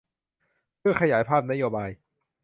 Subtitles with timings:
[0.79, 1.89] เพื่อขยายภาพนโยบาย